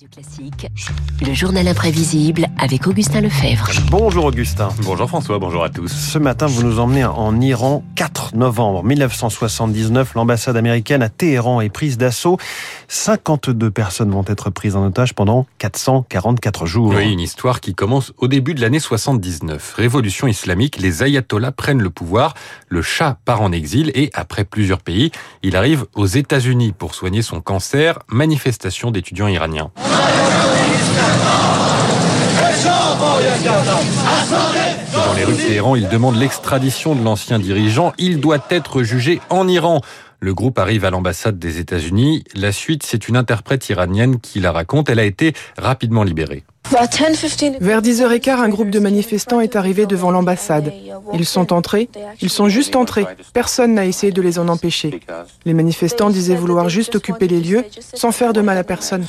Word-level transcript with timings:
Radio 0.00 0.22
Classique, 0.22 0.66
le 1.20 1.34
journal 1.34 1.68
imprévisible 1.68 2.46
avec 2.58 2.86
Augustin 2.86 3.20
Lefebvre. 3.20 3.68
Bonjour 3.90 4.24
Augustin. 4.24 4.70
Bonjour 4.82 5.06
François, 5.06 5.38
bonjour 5.38 5.62
à 5.62 5.68
tous. 5.68 5.88
Ce 5.88 6.16
matin, 6.16 6.46
vous 6.46 6.62
nous 6.62 6.78
emmenez 6.78 7.04
en 7.04 7.38
Iran. 7.38 7.84
4 7.96 8.34
novembre 8.34 8.82
1979, 8.82 10.14
l'ambassade 10.14 10.56
américaine 10.56 11.02
à 11.02 11.10
Téhéran 11.10 11.60
est 11.60 11.68
prise 11.68 11.98
d'assaut. 11.98 12.38
52 12.88 13.70
personnes 13.70 14.10
vont 14.10 14.24
être 14.26 14.48
prises 14.48 14.74
en 14.74 14.86
otage 14.86 15.14
pendant 15.14 15.46
444 15.58 16.64
jours. 16.64 16.94
Oui, 16.96 17.12
une 17.12 17.20
histoire 17.20 17.60
qui 17.60 17.74
commence 17.74 18.14
au 18.16 18.26
début 18.26 18.54
de 18.54 18.62
l'année 18.62 18.80
79. 18.80 19.74
Révolution 19.74 20.28
islamique, 20.28 20.78
les 20.78 21.02
ayatollahs 21.02 21.52
prennent 21.52 21.82
le 21.82 21.90
pouvoir, 21.90 22.32
le 22.68 22.80
Shah 22.80 23.18
part 23.26 23.42
en 23.42 23.52
exil 23.52 23.90
et 23.94 24.08
après 24.14 24.44
plusieurs 24.44 24.80
pays, 24.80 25.10
il 25.42 25.56
arrive 25.56 25.84
aux 25.94 26.06
États-Unis 26.06 26.72
pour 26.72 26.94
soigner 26.94 27.20
son 27.20 27.42
cancer. 27.42 27.98
Manifestation 28.08 28.90
d'étudiants 28.90 29.28
iraniens. 29.28 29.70
Dans 34.92 35.14
les 35.14 35.24
rues 35.24 35.32
de 35.32 35.38
Téhéran, 35.38 35.76
il 35.76 35.88
demande 35.88 36.16
l'extradition 36.16 36.94
de 36.94 37.02
l'ancien 37.02 37.38
dirigeant. 37.38 37.92
Il 37.98 38.20
doit 38.20 38.44
être 38.50 38.82
jugé 38.82 39.20
en 39.30 39.48
Iran. 39.48 39.80
Le 40.20 40.34
groupe 40.34 40.58
arrive 40.58 40.84
à 40.84 40.90
l'ambassade 40.90 41.38
des 41.38 41.58
États-Unis. 41.58 42.24
La 42.34 42.52
suite, 42.52 42.82
c'est 42.84 43.08
une 43.08 43.16
interprète 43.16 43.68
iranienne 43.70 44.20
qui 44.20 44.40
la 44.40 44.52
raconte. 44.52 44.90
Elle 44.90 44.98
a 44.98 45.04
été 45.04 45.32
rapidement 45.56 46.02
libérée. 46.02 46.44
Vers 46.70 47.82
10h15, 47.82 48.30
un 48.30 48.48
groupe 48.48 48.70
de 48.70 48.78
manifestants 48.78 49.40
est 49.40 49.56
arrivé 49.56 49.86
devant 49.86 50.12
l'ambassade. 50.12 50.72
Ils 51.12 51.26
sont 51.26 51.52
entrés, 51.52 51.88
ils 52.20 52.30
sont 52.30 52.48
juste 52.48 52.76
entrés. 52.76 53.06
Personne 53.32 53.74
n'a 53.74 53.86
essayé 53.86 54.12
de 54.12 54.22
les 54.22 54.38
en 54.38 54.46
empêcher. 54.46 55.00
Les 55.44 55.52
manifestants 55.52 56.10
disaient 56.10 56.36
vouloir 56.36 56.68
juste 56.68 56.94
occuper 56.94 57.26
les 57.26 57.40
lieux 57.40 57.64
sans 57.94 58.12
faire 58.12 58.32
de 58.32 58.40
mal 58.40 58.56
à 58.56 58.62
personne. 58.62 59.04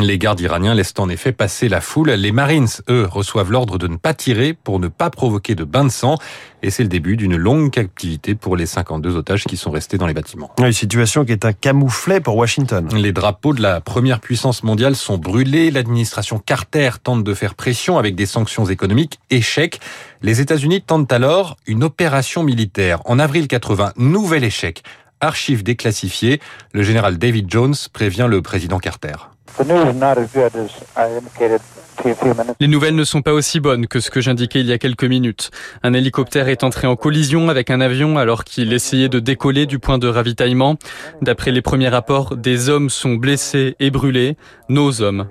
Les 0.00 0.18
gardes 0.18 0.40
iraniens 0.40 0.74
laissent 0.74 0.94
en 0.96 1.10
effet 1.10 1.32
passer 1.32 1.68
la 1.68 1.82
foule. 1.82 2.10
Les 2.10 2.32
Marines, 2.32 2.68
eux, 2.88 3.06
reçoivent 3.10 3.52
l'ordre 3.52 3.76
de 3.76 3.86
ne 3.86 3.96
pas 3.96 4.14
tirer 4.14 4.54
pour 4.54 4.80
ne 4.80 4.88
pas 4.88 5.10
provoquer 5.10 5.54
de 5.54 5.64
bain 5.64 5.84
de 5.84 5.90
sang. 5.90 6.16
Et 6.64 6.70
c'est 6.70 6.82
le 6.82 6.88
début 6.88 7.18
d'une 7.18 7.36
longue 7.36 7.70
captivité 7.70 8.34
pour 8.34 8.56
les 8.56 8.64
52 8.64 9.16
otages 9.16 9.44
qui 9.44 9.58
sont 9.58 9.70
restés 9.70 9.98
dans 9.98 10.06
les 10.06 10.14
bâtiments. 10.14 10.50
Une 10.58 10.72
situation 10.72 11.26
qui 11.26 11.32
est 11.32 11.44
un 11.44 11.52
camouflet 11.52 12.22
pour 12.22 12.36
Washington. 12.36 12.88
Les 12.94 13.12
drapeaux 13.12 13.52
de 13.52 13.60
la 13.60 13.82
première 13.82 14.18
puissance 14.18 14.62
mondiale 14.62 14.96
sont 14.96 15.18
brûlés. 15.18 15.70
L'administration 15.70 16.38
Carter 16.38 16.92
tente 17.02 17.22
de 17.22 17.34
faire 17.34 17.54
pression 17.54 17.98
avec 17.98 18.14
des 18.14 18.24
sanctions 18.24 18.64
économiques. 18.64 19.20
Échec. 19.28 19.78
Les 20.22 20.40
États-Unis 20.40 20.80
tentent 20.80 21.12
alors 21.12 21.58
une 21.66 21.84
opération 21.84 22.42
militaire. 22.42 23.02
En 23.04 23.18
avril 23.18 23.46
80, 23.46 23.92
nouvel 23.98 24.42
échec. 24.42 24.82
Archives 25.20 25.64
déclassifiées. 25.64 26.40
Le 26.72 26.82
général 26.82 27.18
David 27.18 27.50
Jones 27.50 27.74
prévient 27.92 28.26
le 28.26 28.40
président 28.40 28.78
Carter. 28.78 29.16
Les 32.60 32.68
nouvelles 32.68 32.94
ne 32.94 33.04
sont 33.04 33.22
pas 33.22 33.32
aussi 33.32 33.60
bonnes 33.60 33.86
que 33.86 34.00
ce 34.00 34.10
que 34.10 34.20
j'indiquais 34.20 34.60
il 34.60 34.66
y 34.66 34.72
a 34.72 34.78
quelques 34.78 35.04
minutes. 35.04 35.50
Un 35.82 35.92
hélicoptère 35.92 36.48
est 36.48 36.64
entré 36.64 36.86
en 36.86 36.96
collision 36.96 37.48
avec 37.48 37.70
un 37.70 37.80
avion 37.80 38.18
alors 38.18 38.44
qu'il 38.44 38.72
essayait 38.72 39.08
de 39.08 39.20
décoller 39.20 39.66
du 39.66 39.78
point 39.78 39.98
de 39.98 40.08
ravitaillement. 40.08 40.76
D'après 41.22 41.50
les 41.50 41.62
premiers 41.62 41.88
rapports, 41.88 42.36
des 42.36 42.68
hommes 42.68 42.90
sont 42.90 43.14
blessés 43.14 43.76
et 43.80 43.90
brûlés, 43.90 44.36
nos 44.68 45.02
hommes. 45.02 45.26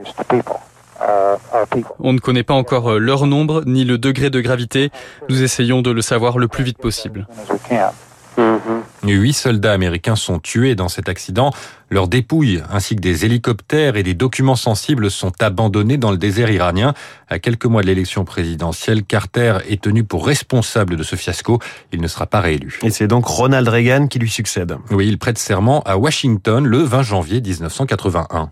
On 2.00 2.14
ne 2.14 2.20
connaît 2.20 2.44
pas 2.44 2.54
encore 2.54 3.00
leur 3.00 3.26
nombre 3.26 3.64
ni 3.66 3.84
le 3.84 3.98
degré 3.98 4.30
de 4.30 4.42
gravité. 4.42 4.92
Nous 5.30 5.44
essayons 5.44 5.82
de 5.82 5.92
le 5.92 6.02
savoir 6.02 6.38
le 6.38 6.48
plus 6.48 6.64
vite 6.64 6.78
possible. 6.78 7.28
Huit 9.12 9.34
soldats 9.34 9.74
américains 9.74 10.16
sont 10.16 10.40
tués 10.40 10.76
dans 10.76 10.88
cet 10.88 11.10
accident. 11.10 11.52
Leurs 11.90 12.08
dépouilles 12.08 12.64
ainsi 12.72 12.96
que 12.96 13.02
des 13.02 13.26
hélicoptères 13.26 13.98
et 13.98 14.04
des 14.04 14.14
documents 14.14 14.56
sensibles 14.56 15.12
sont 15.12 15.32
abandonnés 15.42 15.98
dans 15.98 16.12
le 16.12 16.18
désert 16.18 16.50
iranien. 16.50 16.94
À 17.30 17.40
quelques 17.40 17.66
mois 17.66 17.82
de 17.82 17.88
l'élection 17.88 18.26
présidentielle, 18.26 19.04
Carter 19.04 19.58
est 19.70 19.82
tenu 19.82 20.04
pour 20.04 20.26
responsable 20.26 20.96
de 20.96 21.04
ce 21.04 21.16
fiasco. 21.16 21.60
Il 21.92 22.02
ne 22.02 22.08
sera 22.08 22.26
pas 22.26 22.40
réélu. 22.40 22.80
Et 22.84 22.90
c'est 22.90 23.08
donc 23.08 23.26
Ronald 23.26 23.68
Reagan 23.68 24.08
qui 24.08 24.20
lui 24.20 24.30
succède. 24.30 24.78
Oui, 24.90 25.08
il 25.08 25.18
prête 25.18 25.38
serment 25.38 25.82
à 25.82 25.98
Washington 25.98 26.66
le 26.66 26.80
20 26.80 27.04
janvier 27.04 27.42
1981. 27.42 28.52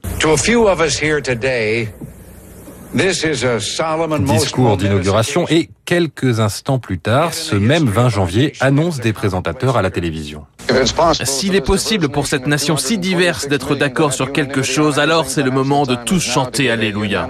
Discours 2.93 4.77
d'inauguration 4.77 5.47
et 5.47 5.69
quelques 5.85 6.39
instants 6.41 6.79
plus 6.79 6.99
tard, 6.99 7.33
ce 7.33 7.55
même 7.55 7.85
20 7.85 8.09
janvier, 8.09 8.53
annonce 8.59 8.99
des 8.99 9.13
présentateurs 9.13 9.77
à 9.77 9.81
la 9.81 9.91
télévision. 9.91 10.45
S'il 11.23 11.55
est 11.55 11.65
possible 11.65 12.09
pour 12.09 12.27
cette 12.27 12.47
nation 12.47 12.77
si 12.77 12.97
diverse 12.97 13.47
d'être 13.47 13.75
d'accord 13.75 14.13
sur 14.13 14.31
quelque 14.31 14.61
chose, 14.61 14.99
alors 14.99 15.25
c'est 15.25 15.43
le 15.43 15.51
moment 15.51 15.85
de 15.85 15.95
tous 15.95 16.21
chanter 16.21 16.69
Alléluia. 16.69 17.27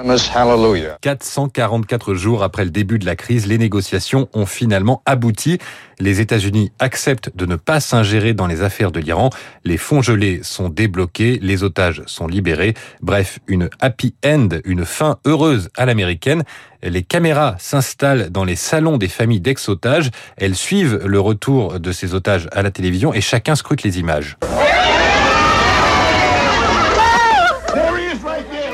444 1.01 2.13
jours 2.13 2.43
après 2.43 2.65
le 2.65 2.71
début 2.71 2.99
de 2.99 3.05
la 3.05 3.15
crise, 3.15 3.47
les 3.47 3.57
négociations 3.57 4.29
ont 4.33 4.45
finalement 4.45 5.01
abouti. 5.05 5.57
Les 6.01 6.19
États-Unis 6.19 6.71
acceptent 6.79 7.29
de 7.35 7.45
ne 7.45 7.55
pas 7.55 7.79
s'ingérer 7.79 8.33
dans 8.33 8.47
les 8.47 8.63
affaires 8.63 8.91
de 8.91 8.99
l'Iran. 8.99 9.29
Les 9.63 9.77
fonds 9.77 10.01
gelés 10.01 10.39
sont 10.41 10.67
débloqués, 10.67 11.37
les 11.43 11.61
otages 11.61 12.01
sont 12.07 12.25
libérés. 12.25 12.73
Bref, 13.03 13.37
une 13.45 13.69
happy 13.79 14.15
end, 14.25 14.49
une 14.65 14.83
fin 14.83 15.19
heureuse 15.25 15.69
à 15.77 15.85
l'américaine. 15.85 16.41
Les 16.81 17.03
caméras 17.03 17.55
s'installent 17.59 18.31
dans 18.31 18.45
les 18.45 18.55
salons 18.55 18.97
des 18.97 19.09
familles 19.09 19.41
d'ex-otages. 19.41 20.09
Elles 20.37 20.55
suivent 20.55 21.01
le 21.05 21.19
retour 21.19 21.79
de 21.79 21.91
ces 21.91 22.15
otages 22.15 22.47
à 22.51 22.63
la 22.63 22.71
télévision 22.71 23.13
et 23.13 23.21
chacun 23.21 23.53
scrute 23.53 23.83
les 23.83 23.99
images. 23.99 24.37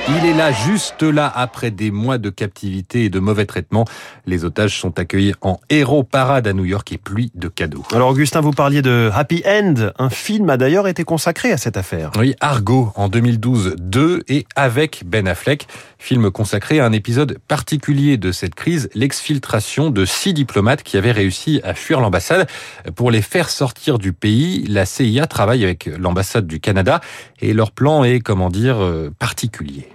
Il 0.09 0.25
est 0.25 0.34
là, 0.34 0.53
juste 0.53 1.03
là, 1.03 1.29
après 1.35 1.69
des 1.69 1.91
mois 1.91 2.18
de 2.18 2.29
captivité 2.29 3.03
et 3.03 3.09
de 3.09 3.19
mauvais 3.19 3.45
traitements. 3.45 3.84
Les 4.25 4.45
otages 4.45 4.79
sont 4.79 4.97
accueillis 5.00 5.34
en 5.41 5.59
héros 5.69 6.03
parade 6.03 6.47
à 6.47 6.53
New 6.53 6.63
York 6.63 6.90
et 6.94 6.97
pluie 6.97 7.29
de 7.35 7.50
cadeaux. 7.50 7.84
Alors 7.91 8.12
Augustin, 8.12 8.40
vous 8.40 8.53
parliez 8.53 8.81
de 8.81 9.12
Happy 9.13 9.44
End. 9.45 9.91
Un 10.00 10.09
film 10.09 10.50
a 10.50 10.56
d'ailleurs 10.56 10.88
été 10.88 11.03
consacré 11.03 11.51
à 11.51 11.57
cette 11.57 11.75
affaire. 11.75 12.12
Oui, 12.18 12.35
Argo 12.40 12.94
en 12.95 13.09
2012, 13.09 13.75
2 13.78 14.23
et 14.29 14.45
avec 14.56 15.03
Ben 15.06 15.28
Affleck. 15.28 15.68
Film 16.00 16.31
consacré 16.31 16.79
à 16.79 16.85
un 16.85 16.94
épisode 16.94 17.38
particulier 17.50 18.16
de 18.16 18.31
cette 18.31 18.56
crise, 18.56 18.89
l'exfiltration 18.95 19.89
de 19.89 20.06
six 20.06 20.34
diplomates 20.34 20.84
qui 20.84 20.95
avaient 20.95 21.12
réussi 21.12 21.59
à 21.66 21.74
fuir 21.74 22.00
l'ambassade. 22.00 22.47
Pour 22.95 23.12
les 23.12 23.22
faire 23.22 23.50
sortir 23.50 24.00
du 24.00 24.13
pays, 24.13 24.66
la 24.68 24.85
CIA 24.85 25.28
travaille 25.28 25.66
avec 25.66 25.85
l'ambassade 26.00 26.47
du 26.47 26.62
Canada 26.62 27.01
et 27.41 27.51
leur 27.51 27.72
plan 27.72 28.06
est, 28.06 28.22
comment 28.22 28.50
dire, 28.50 28.78
particulier. 29.19 29.89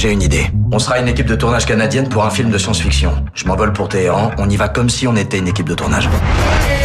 J'ai 0.00 0.12
une 0.12 0.22
idée. 0.22 0.46
On 0.70 0.78
sera 0.78 1.00
une 1.00 1.08
équipe 1.08 1.26
de 1.26 1.34
tournage 1.34 1.66
canadienne 1.66 2.08
pour 2.08 2.24
un 2.24 2.30
film 2.30 2.50
de 2.50 2.58
science-fiction. 2.58 3.24
Je 3.34 3.46
m'envole 3.46 3.72
pour 3.72 3.88
Téhéran, 3.88 4.30
on 4.38 4.48
y 4.48 4.54
va 4.54 4.68
comme 4.68 4.88
si 4.88 5.08
on 5.08 5.16
était 5.16 5.38
une 5.38 5.48
équipe 5.48 5.68
de 5.68 5.74
tournage. 5.74 6.08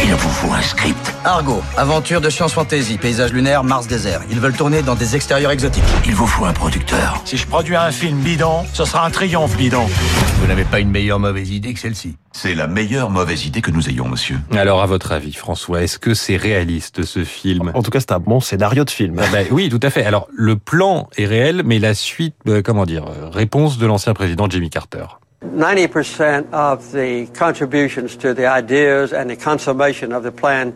Il 0.02 0.12
vous 0.14 0.28
faut 0.28 0.52
un 0.52 0.60
script. 0.60 1.14
Argo, 1.24 1.62
aventure 1.76 2.20
de 2.20 2.28
science-fantasy, 2.28 2.98
paysage 2.98 3.32
lunaire, 3.32 3.62
Mars 3.62 3.86
désert. 3.86 4.20
Ils 4.30 4.40
veulent 4.40 4.56
tourner 4.56 4.82
dans 4.82 4.96
des 4.96 5.14
extérieurs 5.14 5.52
exotiques. 5.52 5.84
Il 6.06 6.14
vous 6.16 6.26
faut 6.26 6.44
un 6.44 6.52
producteur. 6.52 7.22
Si 7.24 7.36
je 7.36 7.46
produis 7.46 7.76
un 7.76 7.92
film 7.92 8.18
bidon, 8.18 8.64
ce 8.72 8.84
sera 8.84 9.06
un 9.06 9.10
triomphe 9.10 9.56
bidon. 9.56 9.86
Vous 10.40 10.48
n'avez 10.48 10.64
pas 10.64 10.80
une 10.80 10.90
meilleure 10.90 11.20
mauvaise 11.20 11.50
idée 11.50 11.72
que 11.72 11.80
celle-ci 11.80 12.16
C'est 12.32 12.54
la 12.54 12.66
meilleure 12.66 13.10
mauvaise 13.10 13.46
idée 13.46 13.62
que 13.62 13.70
nous 13.70 13.88
ayons, 13.88 14.08
monsieur. 14.08 14.38
Alors, 14.52 14.82
à 14.82 14.86
votre 14.86 15.12
avis, 15.12 15.32
François, 15.32 15.82
est-ce 15.82 15.98
que 15.98 16.14
c'est 16.14 16.36
réaliste 16.36 17.04
ce 17.04 17.24
film? 17.24 17.70
En 17.74 17.82
tout 17.82 17.90
cas, 17.90 18.00
c'est 18.00 18.12
un 18.12 18.18
bon 18.18 18.40
scénario 18.40 18.84
de 18.84 18.90
film. 18.90 19.20
Ah 19.22 19.26
ben, 19.32 19.46
oui, 19.52 19.68
tout 19.68 19.80
à 19.82 19.90
fait. 19.90 20.04
Alors, 20.04 20.26
le 20.34 20.56
plan 20.56 21.08
est 21.16 21.26
réel, 21.26 21.62
mais 21.64 21.78
la 21.78 21.94
suite, 21.94 22.34
euh, 22.48 22.60
comment 22.62 22.84
dire, 22.84 23.03
euh, 23.08 23.28
réponse 23.30 23.78
de 23.78 23.86
l'ancien 23.86 24.14
président 24.14 24.48
Jimmy 24.48 24.70
Carter. 24.70 25.06
90% 25.56 26.44
of 26.52 26.92
the 26.92 27.28
contributions 27.38 28.16
to 28.18 28.34
the 28.34 28.46
ideas 28.46 29.12
and 29.12 29.28
the 29.28 29.36
consummation 29.36 30.12
of 30.12 30.24
the 30.24 30.30
plan 30.30 30.72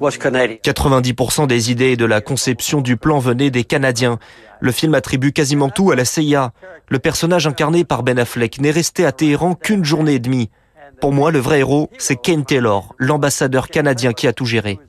was 0.00 0.12
Canadian. 0.18 0.58
90% 0.64 1.46
des 1.46 1.70
idées 1.70 1.92
et 1.92 1.96
de 1.96 2.04
la 2.04 2.20
conception 2.20 2.80
du 2.80 2.96
plan 2.96 3.18
venaient 3.18 3.50
des 3.50 3.64
Canadiens. 3.64 4.18
Le 4.60 4.72
film 4.72 4.94
attribue 4.94 5.32
quasiment 5.32 5.70
tout 5.70 5.90
à 5.90 5.96
la 5.96 6.04
CIA. 6.04 6.52
Le 6.88 6.98
personnage 6.98 7.46
incarné 7.46 7.84
par 7.84 8.02
Ben 8.02 8.18
Affleck 8.18 8.60
n'est 8.60 8.70
resté 8.70 9.06
à 9.06 9.12
Téhéran 9.12 9.54
qu'une 9.54 9.84
journée 9.84 10.14
et 10.14 10.18
demie. 10.18 10.50
Pour 11.00 11.12
moi, 11.12 11.30
le 11.30 11.38
vrai 11.38 11.60
héros, 11.60 11.90
c'est 11.98 12.16
Ken 12.16 12.44
Taylor, 12.44 12.94
l'ambassadeur 12.98 13.68
canadien 13.68 14.12
qui 14.12 14.26
a 14.26 14.32
tout 14.32 14.44
géré. 14.44 14.80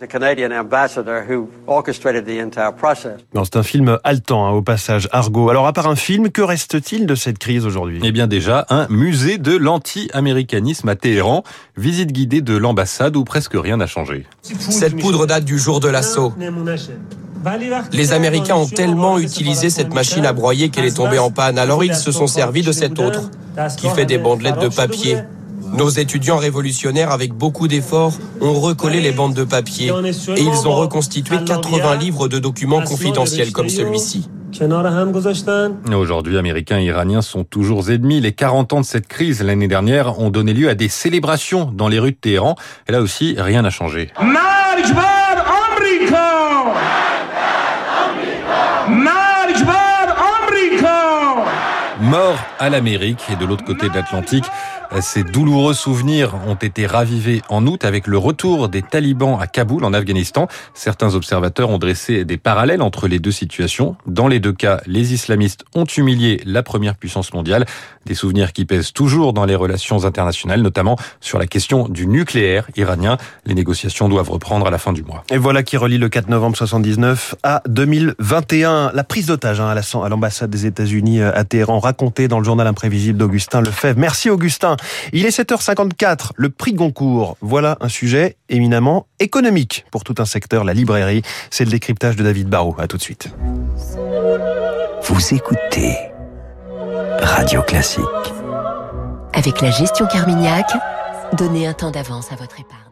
Non, 3.35 3.43
c'est 3.43 3.57
un 3.57 3.63
film 3.63 3.99
haletant 4.03 4.47
hein, 4.47 4.51
au 4.51 4.61
passage, 4.63 5.07
Argo. 5.11 5.49
Alors, 5.49 5.67
à 5.67 5.73
part 5.73 5.87
un 5.87 5.95
film, 5.95 6.31
que 6.31 6.41
reste-t-il 6.41 7.05
de 7.05 7.15
cette 7.15 7.37
crise 7.37 7.65
aujourd'hui? 7.65 7.99
Eh 8.03 8.11
bien 8.11 8.25
déjà, 8.25 8.65
un 8.69 8.87
musée 8.89 9.37
de 9.37 9.55
l'anti-américanisme 9.55 10.89
à 10.89 10.95
Téhéran, 10.95 11.43
visite 11.77 12.11
guidée 12.11 12.41
de 12.41 12.57
l'ambassade 12.57 13.15
où 13.15 13.23
presque 13.23 13.53
rien 13.53 13.77
n'a 13.77 13.87
changé. 13.87 14.25
Cette 14.41 14.97
poudre 14.97 15.27
date 15.27 15.45
du 15.45 15.59
jour 15.59 15.79
de 15.79 15.89
l'assaut. 15.89 16.33
Les 17.93 18.13
Américains 18.13 18.55
ont 18.55 18.67
tellement 18.67 19.19
utilisé 19.19 19.69
cette 19.69 19.93
machine 19.93 20.25
à 20.25 20.33
broyer 20.33 20.69
qu'elle 20.69 20.85
est 20.85 20.97
tombée 20.97 21.19
en 21.19 21.31
panne, 21.31 21.59
alors 21.59 21.83
ils 21.83 21.95
se 21.95 22.11
sont 22.11 22.27
servis 22.27 22.63
de 22.63 22.71
cette 22.71 22.99
autre, 22.99 23.29
qui 23.77 23.89
fait 23.89 24.05
des 24.05 24.17
bandelettes 24.17 24.59
de 24.59 24.69
papier. 24.69 25.17
Nos 25.73 25.89
étudiants 25.89 26.37
révolutionnaires, 26.37 27.11
avec 27.11 27.33
beaucoup 27.33 27.67
d'efforts, 27.67 28.13
ont 28.41 28.59
recollé 28.59 29.01
les 29.01 29.11
bandes 29.11 29.33
de 29.33 29.43
papier 29.43 29.91
et 30.35 30.41
ils 30.41 30.67
ont 30.67 30.75
reconstitué 30.75 31.37
80 31.45 31.95
livres 31.95 32.27
de 32.27 32.39
documents 32.39 32.81
confidentiels 32.81 33.51
comme 33.51 33.69
celui-ci. 33.69 34.29
Aujourd'hui, 35.93 36.37
Américains 36.37 36.79
et 36.79 36.85
Iraniens 36.85 37.21
sont 37.21 37.43
toujours 37.43 37.91
ennemis. 37.91 38.19
Les 38.19 38.31
40 38.31 38.73
ans 38.73 38.81
de 38.81 38.85
cette 38.85 39.07
crise 39.07 39.43
l'année 39.43 39.67
dernière 39.67 40.19
ont 40.19 40.31
donné 40.31 40.53
lieu 40.53 40.69
à 40.69 40.75
des 40.75 40.89
célébrations 40.89 41.71
dans 41.71 41.87
les 41.87 41.99
rues 41.99 42.11
de 42.11 42.17
Téhéran. 42.17 42.55
Et 42.87 42.91
là 42.91 43.01
aussi, 43.01 43.35
rien 43.37 43.61
n'a 43.61 43.69
changé. 43.69 44.11
À 52.59 52.69
l'Amérique 52.69 53.21
et 53.31 53.35
de 53.35 53.45
l'autre 53.45 53.63
côté 53.63 53.89
de 53.89 53.93
l'Atlantique, 53.95 54.45
ces 55.01 55.23
douloureux 55.23 55.75
souvenirs 55.75 56.35
ont 56.47 56.55
été 56.55 56.85
ravivés 56.85 57.41
en 57.47 57.65
août 57.67 57.85
avec 57.85 58.07
le 58.07 58.17
retour 58.17 58.69
des 58.69 58.81
talibans 58.81 59.37
à 59.39 59.45
Kaboul 59.45 59.85
en 59.85 59.93
Afghanistan. 59.93 60.47
Certains 60.73 61.13
observateurs 61.13 61.69
ont 61.69 61.77
dressé 61.77 62.25
des 62.25 62.37
parallèles 62.37 62.81
entre 62.81 63.07
les 63.07 63.19
deux 63.19 63.31
situations. 63.31 63.95
Dans 64.07 64.27
les 64.27 64.39
deux 64.39 64.51
cas, 64.51 64.81
les 64.87 65.13
islamistes 65.13 65.63
ont 65.75 65.85
humilié 65.85 66.41
la 66.45 66.63
première 66.63 66.95
puissance 66.95 67.33
mondiale. 67.33 67.65
Des 68.05 68.15
souvenirs 68.15 68.51
qui 68.51 68.65
pèsent 68.65 68.91
toujours 68.91 69.31
dans 69.33 69.45
les 69.45 69.55
relations 69.55 70.05
internationales, 70.05 70.61
notamment 70.61 70.97
sur 71.21 71.37
la 71.37 71.45
question 71.45 71.87
du 71.87 72.07
nucléaire 72.07 72.67
iranien. 72.75 73.17
Les 73.45 73.53
négociations 73.53 74.09
doivent 74.09 74.31
reprendre 74.31 74.65
à 74.65 74.71
la 74.71 74.79
fin 74.79 74.91
du 74.91 75.03
mois. 75.03 75.23
Et 75.29 75.37
voilà 75.37 75.61
qui 75.61 75.77
relie 75.77 75.99
le 75.99 76.09
4 76.09 76.29
novembre 76.29 76.57
79 76.57 77.35
à 77.43 77.61
2021. 77.67 78.91
La 78.93 79.03
prise 79.03 79.27
d'otage 79.27 79.61
hein, 79.61 79.69
à 79.69 80.09
l'ambassade 80.09 80.49
des 80.49 80.65
États-Unis 80.65 81.21
euh, 81.21 81.31
à 81.35 81.43
Téhéran, 81.43 81.79
racontée 81.79 82.27
dans 82.27 82.39
le 82.39 82.45
journal 82.49 82.65
imprévisible 82.65 83.15
d'Augustin 83.15 83.61
Lefebvre. 83.61 83.99
Merci 83.99 84.31
Augustin. 84.31 84.75
Il 85.13 85.27
est 85.27 85.37
7h54, 85.37 86.31
le 86.35 86.49
prix 86.49 86.73
Goncourt. 86.73 87.37
Voilà 87.41 87.77
un 87.79 87.89
sujet 87.89 88.37
éminemment 88.49 89.05
économique 89.19 89.85
pour 89.91 90.03
tout 90.03 90.15
un 90.17 90.25
secteur, 90.25 90.63
la 90.63 90.73
librairie. 90.73 91.21
C'est 91.51 91.63
le 91.63 91.69
décryptage 91.69 92.15
de 92.15 92.23
David 92.23 92.47
Barrault. 92.47 92.75
À 92.79 92.87
tout 92.87 92.97
de 92.97 93.03
suite. 93.03 93.29
Vous 95.03 95.33
écoutez 95.35 95.95
Radio 97.21 97.61
Classique. 97.61 98.03
Avec 99.33 99.61
la 99.61 99.69
gestion 99.69 100.07
Carmignac, 100.07 100.65
donnez 101.33 101.67
un 101.67 101.73
temps 101.73 101.91
d'avance 101.91 102.31
à 102.31 102.35
votre 102.35 102.59
épargne. 102.59 102.88